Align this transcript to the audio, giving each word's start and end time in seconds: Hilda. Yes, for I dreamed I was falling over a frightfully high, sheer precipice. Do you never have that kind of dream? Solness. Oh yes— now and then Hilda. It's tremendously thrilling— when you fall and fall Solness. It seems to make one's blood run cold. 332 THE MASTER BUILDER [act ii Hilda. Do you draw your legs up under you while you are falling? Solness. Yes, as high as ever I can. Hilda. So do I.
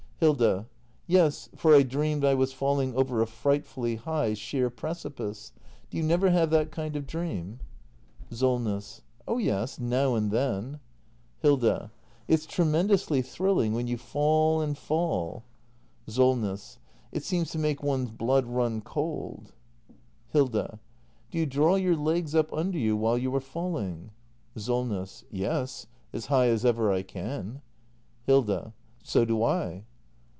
Hilda. 0.23 0.67
Yes, 1.07 1.49
for 1.55 1.73
I 1.75 1.81
dreamed 1.81 2.23
I 2.23 2.35
was 2.35 2.53
falling 2.53 2.93
over 2.95 3.23
a 3.23 3.25
frightfully 3.25 3.95
high, 3.95 4.35
sheer 4.35 4.69
precipice. 4.69 5.51
Do 5.89 5.97
you 5.97 6.03
never 6.03 6.29
have 6.29 6.51
that 6.51 6.69
kind 6.69 6.95
of 6.95 7.07
dream? 7.07 7.59
Solness. 8.29 9.01
Oh 9.27 9.39
yes— 9.39 9.79
now 9.79 10.13
and 10.13 10.29
then 10.29 10.79
Hilda. 11.39 11.91
It's 12.27 12.45
tremendously 12.45 13.23
thrilling— 13.23 13.73
when 13.73 13.87
you 13.87 13.97
fall 13.97 14.61
and 14.61 14.77
fall 14.77 15.43
Solness. 16.07 16.77
It 17.11 17.23
seems 17.23 17.49
to 17.53 17.57
make 17.57 17.81
one's 17.81 18.11
blood 18.11 18.45
run 18.45 18.81
cold. 18.81 19.53
332 20.29 20.37
THE 20.37 20.43
MASTER 20.43 20.51
BUILDER 20.51 20.67
[act 20.67 20.81
ii 20.83 20.89
Hilda. 21.31 21.31
Do 21.31 21.37
you 21.39 21.45
draw 21.47 21.75
your 21.77 21.95
legs 21.95 22.35
up 22.35 22.53
under 22.53 22.77
you 22.77 22.95
while 22.95 23.17
you 23.17 23.33
are 23.35 23.41
falling? 23.41 24.11
Solness. 24.55 25.23
Yes, 25.31 25.87
as 26.13 26.27
high 26.27 26.49
as 26.49 26.63
ever 26.63 26.91
I 26.91 27.01
can. 27.01 27.63
Hilda. 28.27 28.75
So 29.01 29.25
do 29.25 29.41
I. 29.41 29.85